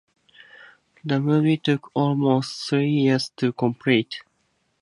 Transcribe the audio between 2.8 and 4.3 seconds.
years to complete.